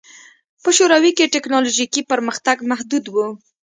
[0.63, 3.15] په شوروي کې ټکنالوژیکي پرمختګ محدود و